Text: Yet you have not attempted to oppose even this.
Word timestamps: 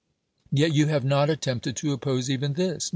Yet 0.51 0.73
you 0.73 0.87
have 0.87 1.03
not 1.05 1.29
attempted 1.29 1.75
to 1.75 1.93
oppose 1.93 2.27
even 2.27 2.53
this. 2.53 2.89